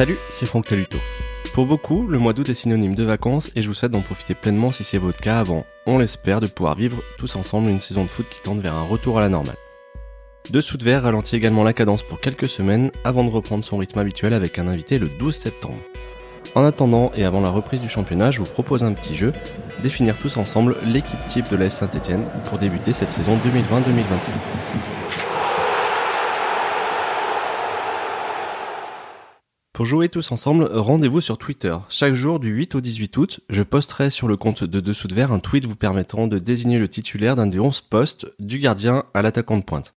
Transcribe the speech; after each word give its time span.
Salut, 0.00 0.16
c'est 0.32 0.46
Franck 0.46 0.64
Taluto. 0.64 0.96
Pour 1.52 1.66
beaucoup, 1.66 2.06
le 2.06 2.18
mois 2.18 2.32
d'août 2.32 2.48
est 2.48 2.54
synonyme 2.54 2.94
de 2.94 3.04
vacances 3.04 3.52
et 3.54 3.60
je 3.60 3.68
vous 3.68 3.74
souhaite 3.74 3.92
d'en 3.92 4.00
profiter 4.00 4.32
pleinement 4.34 4.72
si 4.72 4.82
c'est 4.82 4.96
votre 4.96 5.20
cas 5.20 5.38
avant, 5.38 5.66
on 5.84 5.98
l'espère, 5.98 6.40
de 6.40 6.46
pouvoir 6.46 6.74
vivre 6.74 7.02
tous 7.18 7.36
ensemble 7.36 7.68
une 7.68 7.80
saison 7.80 8.04
de 8.04 8.08
foot 8.08 8.24
qui 8.30 8.40
tente 8.40 8.60
vers 8.60 8.72
un 8.72 8.84
retour 8.84 9.18
à 9.18 9.20
la 9.20 9.28
normale. 9.28 9.58
De 10.48 10.62
verre 10.82 11.02
ralentit 11.02 11.36
également 11.36 11.64
la 11.64 11.74
cadence 11.74 12.02
pour 12.02 12.18
quelques 12.18 12.46
semaines 12.46 12.90
avant 13.04 13.24
de 13.24 13.28
reprendre 13.28 13.62
son 13.62 13.76
rythme 13.76 13.98
habituel 13.98 14.32
avec 14.32 14.58
un 14.58 14.68
invité 14.68 14.98
le 14.98 15.10
12 15.10 15.36
septembre. 15.36 15.82
En 16.54 16.64
attendant 16.64 17.12
et 17.14 17.24
avant 17.24 17.42
la 17.42 17.50
reprise 17.50 17.82
du 17.82 17.90
championnat, 17.90 18.30
je 18.30 18.38
vous 18.38 18.50
propose 18.50 18.84
un 18.84 18.94
petit 18.94 19.14
jeu, 19.14 19.34
définir 19.82 20.16
tous 20.16 20.38
ensemble 20.38 20.76
l'équipe 20.82 21.26
type 21.26 21.50
de 21.50 21.56
l'AS 21.56 21.76
Saint-Etienne 21.76 22.24
pour 22.46 22.56
débuter 22.56 22.94
cette 22.94 23.12
saison 23.12 23.36
2020-2021. 23.36 24.99
Pour 29.80 29.86
jouer 29.86 30.10
tous 30.10 30.30
ensemble, 30.30 30.68
rendez-vous 30.70 31.22
sur 31.22 31.38
Twitter. 31.38 31.74
Chaque 31.88 32.12
jour 32.12 32.38
du 32.38 32.50
8 32.50 32.74
au 32.74 32.82
18 32.82 33.16
août, 33.16 33.40
je 33.48 33.62
posterai 33.62 34.10
sur 34.10 34.28
le 34.28 34.36
compte 34.36 34.62
de 34.62 34.78
Dessous 34.78 35.08
de 35.08 35.14
Verre 35.14 35.32
un 35.32 35.38
tweet 35.38 35.64
vous 35.64 35.74
permettant 35.74 36.26
de 36.26 36.38
désigner 36.38 36.78
le 36.78 36.86
titulaire 36.86 37.34
d'un 37.34 37.46
des 37.46 37.58
11 37.58 37.80
postes, 37.80 38.26
du 38.38 38.58
gardien 38.58 39.04
à 39.14 39.22
l'attaquant 39.22 39.56
de 39.56 39.64
pointe. 39.64 39.94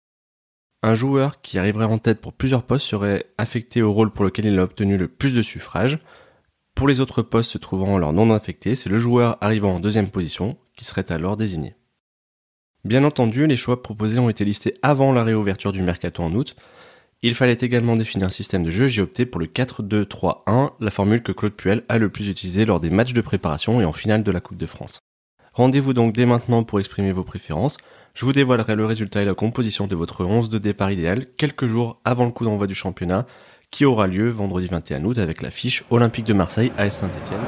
Un 0.85 0.95
joueur 0.95 1.41
qui 1.41 1.59
arriverait 1.59 1.87
en 1.87 1.99
tête 1.99 2.21
pour 2.21 2.33
plusieurs 2.33 2.63
postes 2.63 2.87
serait 2.87 3.27
affecté 3.39 3.83
au 3.83 3.93
rôle 3.93 4.13
pour 4.13 4.25
lequel 4.25 4.45
il 4.45 4.57
a 4.61 4.63
obtenu 4.63 4.97
le 4.97 5.09
plus 5.09 5.35
de 5.35 5.43
suffrages. 5.43 5.99
Pour 6.77 6.87
les 6.87 7.01
autres 7.01 7.23
postes 7.23 7.51
se 7.51 7.59
trouvant 7.59 7.97
alors 7.97 8.13
non 8.13 8.31
affectés, 8.31 8.77
c'est 8.77 8.89
le 8.89 8.99
joueur 8.99 9.37
arrivant 9.41 9.75
en 9.75 9.81
deuxième 9.81 10.11
position 10.13 10.59
qui 10.77 10.85
serait 10.85 11.11
alors 11.11 11.37
désigné. 11.37 11.75
Bien 12.85 13.03
entendu, 13.03 13.49
les 13.49 13.57
choix 13.57 13.83
proposés 13.83 14.21
ont 14.21 14.29
été 14.29 14.45
listés 14.45 14.75
avant 14.83 15.13
la 15.13 15.25
réouverture 15.25 15.73
du 15.73 15.83
mercato 15.83 16.23
en 16.23 16.33
août, 16.35 16.55
il 17.23 17.35
fallait 17.35 17.59
également 17.61 17.97
définir 17.97 18.27
un 18.27 18.31
système 18.31 18.65
de 18.65 18.71
jeu, 18.71 18.89
j'ai 18.89 19.03
opté 19.03 19.27
pour 19.27 19.41
le 19.41 19.47
4-2-3-1, 19.47 20.73
la 20.81 20.91
formule 20.91 21.23
que 21.23 21.33
Claude 21.33 21.53
Puel 21.53 21.85
a 21.89 21.99
le 21.99 22.09
plus 22.09 22.29
utilisée 22.29 22.65
lors 22.65 22.81
des 22.81 22.91
matchs 22.91 23.13
de 23.13 23.21
préparation 23.21 23.81
et 23.81 23.85
en 23.85 23.93
finale 23.93 24.25
de 24.25 24.31
la 24.33 24.41
Coupe 24.41 24.57
de 24.57 24.67
France. 24.67 25.01
Rendez-vous 25.53 25.93
donc 25.93 26.15
dès 26.15 26.27
maintenant 26.27 26.65
pour 26.65 26.81
exprimer 26.81 27.13
vos 27.13 27.25
préférences. 27.25 27.77
Je 28.15 28.25
vous 28.25 28.33
dévoilerai 28.33 28.75
le 28.75 28.87
résultat 28.87 29.23
et 29.23 29.27
la 29.27 29.35
composition 29.35 29.87
de 29.87 29.95
votre 29.95 30.25
11 30.25 30.49
de 30.49 30.59
départ 30.59 30.91
idéal 30.91 31.27
quelques 31.37 31.67
jours 31.67 32.01
avant 32.05 32.25
le 32.25 32.33
coup 32.33 32.45
d'envoi 32.45 32.67
du 32.67 32.75
championnat 32.75 33.27
qui 33.71 33.85
aura 33.85 34.07
lieu 34.07 34.29
vendredi 34.29 34.67
21 34.67 35.05
août 35.05 35.19
avec 35.19 35.43
l'affiche 35.43 35.85
Olympique 35.91 36.27
de 36.27 36.35
Marseille 36.35 36.73
à 36.77 36.91
Saint-Etienne. 36.91 37.41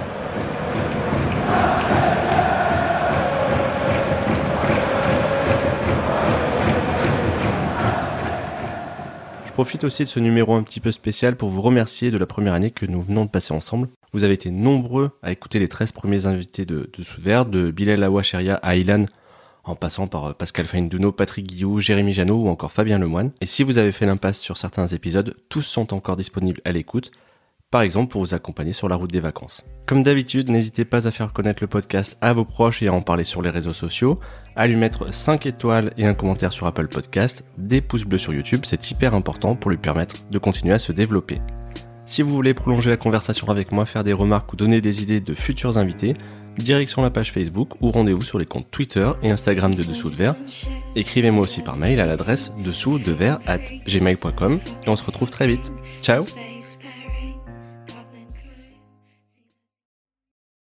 Profite 9.55 9.85
aussi 9.85 10.03
de 10.03 10.09
ce 10.09 10.19
numéro 10.19 10.55
un 10.55 10.65
petit 10.65 10.81
peu 10.81 10.91
spécial 10.91 11.37
pour 11.37 11.49
vous 11.49 11.63
remercier 11.63 12.11
de 12.11 12.19
la 12.19 12.27
première 12.27 12.55
année 12.55 12.73
que 12.73 12.87
nous 12.87 13.01
venons 13.01 13.25
de 13.25 13.31
passer 13.31 13.55
ensemble. 13.55 13.89
Vous 14.13 14.25
avez 14.25 14.35
été 14.35 14.51
nombreux 14.51 15.13
à 15.23 15.31
écouter 15.31 15.61
les 15.61 15.69
13 15.69 15.93
premiers 15.93 16.27
invités 16.27 16.65
de, 16.67 16.91
de 16.93 17.45
de 17.45 17.71
Bilal 17.71 18.03
Awacheria 18.03 18.57
à 18.57 18.75
Ilan, 18.75 19.05
en 19.63 19.77
passant 19.77 20.09
par 20.09 20.25
euh, 20.25 20.33
Pascal 20.33 20.67
Feinduno, 20.67 21.13
Patrick 21.13 21.47
Guillou, 21.47 21.79
Jérémy 21.79 22.13
Janot 22.13 22.35
ou 22.35 22.49
encore 22.49 22.73
Fabien 22.73 22.99
Lemoine. 22.99 23.31
Et 23.41 23.47
si 23.47 23.63
vous 23.63 23.79
avez 23.79 23.93
fait 23.93 24.07
l'impasse 24.07 24.41
sur 24.41 24.57
certains 24.57 24.89
épisodes, 24.89 25.37
tous 25.49 25.63
sont 25.63 25.95
encore 25.95 26.17
disponibles 26.17 26.61
à 26.65 26.73
l'écoute 26.73 27.13
par 27.75 27.83
exemple 27.83 28.13
pour 28.13 28.21
vous 28.21 28.35
accompagner 28.35 28.73
sur 28.73 28.89
la 28.89 28.95
route 28.95 29.11
des 29.11 29.19
vacances. 29.19 29.65
Comme 29.85 30.05
d'habitude, 30.05 30.49
n'hésitez 30.49 30.85
pas 30.85 31.09
à 31.09 31.11
faire 31.11 31.33
connaître 31.33 31.61
le 31.61 31.67
podcast 31.67 32.17
à 32.21 32.33
vos 32.33 32.45
proches 32.45 32.85
et 32.85 32.87
à 32.87 32.93
en 32.93 33.01
parler 33.01 33.25
sur 33.25 33.43
les 33.43 33.51
réseaux 33.51 33.73
sociaux, 33.73 34.21
à 34.55 34.69
lui 34.69 34.77
mettre 34.77 35.13
5 35.13 35.45
étoiles 35.47 35.93
et 35.99 36.07
un 36.07 36.15
commentaire 36.15 36.53
sur 36.53 36.69
Apple 36.69 36.87
Podcast, 36.87 37.43
des 37.59 37.81
pouces 37.81 38.05
bleus 38.05 38.19
sur 38.19 38.33
YouTube, 38.33 38.61
c'est 38.63 38.93
hyper 38.93 39.13
important 39.13 39.57
pour 39.57 39.73
lui 39.73 39.77
permettre 39.77 40.15
de 40.31 40.39
continuer 40.39 40.73
à 40.73 40.79
se 40.79 40.93
développer. 40.93 41.41
Si 42.07 42.23
vous 42.23 42.31
voulez 42.31 42.55
prolonger 42.55 42.91
la 42.91 42.97
conversation 42.97 43.49
avec 43.49 43.73
moi, 43.73 43.87
faire 43.87 44.05
des 44.05 44.13
remarques 44.13 44.53
ou 44.53 44.57
donner 44.57 44.81
des 44.81 45.03
idées 45.03 45.19
de 45.19 45.35
futurs 45.35 45.77
invités, 45.77 46.15
direction 46.57 47.03
la 47.03 47.11
page 47.11 47.33
Facebook 47.33 47.71
ou 47.81 47.91
rendez-vous 47.91 48.23
sur 48.23 48.39
les 48.39 48.47
comptes 48.47 48.71
Twitter 48.71 49.11
et 49.25 49.33
Instagram 49.33 49.75
de 49.75 49.83
Dessous 49.83 50.11
de 50.11 50.15
Verre. 50.17 50.37
Écrivez-moi 50.95 51.43
aussi 51.43 51.61
par 51.61 51.77
mail 51.77 51.99
à 51.99 52.07
l'adresse 52.07 52.53
dessous 52.65 53.01
de 53.01 53.11
verre 53.11 53.41
at 53.49 53.59
gmail.com 53.89 54.61
et 54.87 54.89
on 54.89 54.95
se 54.95 55.03
retrouve 55.03 55.31
très 55.31 55.49
vite. 55.49 55.73
Ciao 56.03 56.23